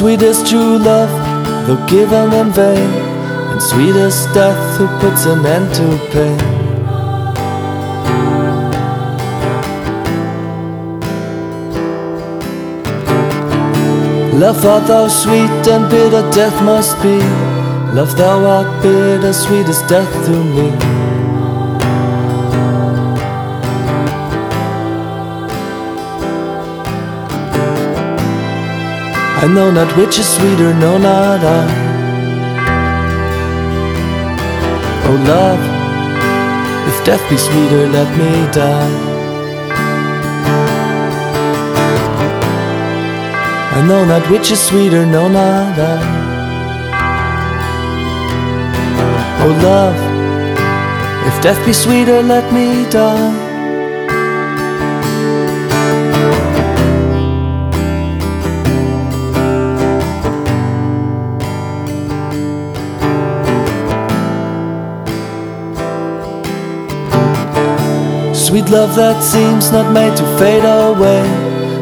[0.00, 1.12] Sweet is true love,
[1.66, 2.88] though given in vain,
[3.52, 6.38] and sweetest death who puts an end to pain.
[14.40, 17.18] Love art thou sweet and bitter death must be.
[17.94, 20.99] Love thou art bitter, sweet as death to me.
[29.42, 31.64] I know not which is sweeter, no, not I.
[35.08, 35.62] Oh, love,
[36.90, 38.96] if death be sweeter, let me die.
[43.76, 45.96] I know not which is sweeter, no, not I.
[49.42, 49.96] Oh, love,
[51.26, 53.49] if death be sweeter, let me die.
[68.50, 71.22] Sweet love that seems not made to fade away.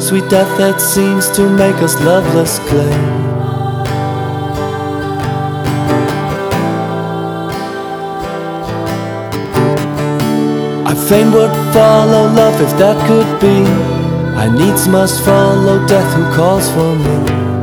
[0.00, 2.94] Sweet death that seems to make us loveless clay.
[10.86, 13.60] I fain would follow love if that could be.
[14.34, 17.53] I needs must follow death who calls for me.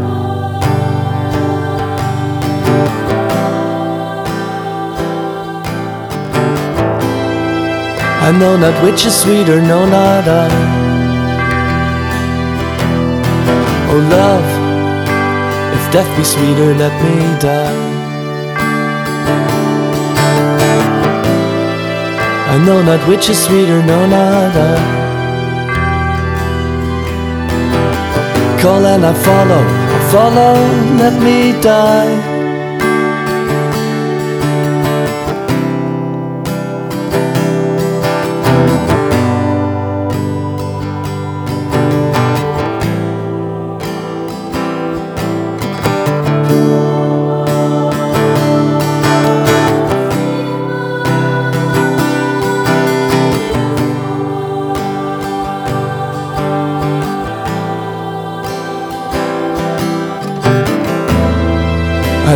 [8.31, 10.47] I know not which is sweeter, no, not I.
[13.91, 14.47] Oh, love,
[15.75, 17.75] if death be sweeter, let me die.
[22.53, 24.77] I know not which is sweeter, no, not I.
[28.61, 29.63] Call and I follow,
[29.97, 30.53] I follow,
[31.03, 32.30] let me die.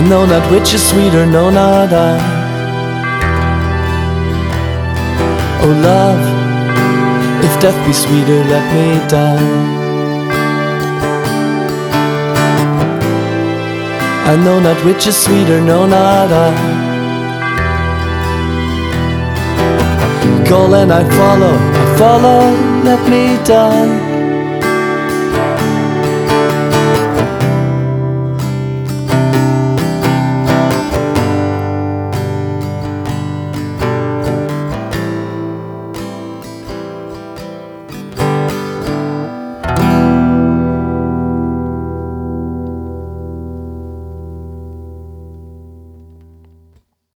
[0.10, 2.18] Know not which is sweeter, no, not I.
[5.64, 6.22] Oh, love,
[7.44, 9.76] if death be sweeter, let me die.
[14.32, 16.52] I know not which is sweeter, no, not I.
[20.48, 22.42] Call and I follow, I follow,
[22.84, 24.15] let me die.